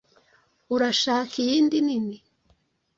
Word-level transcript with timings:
Urashaka 0.73 1.33
iyindi 1.45 1.77
nini? 1.87 2.17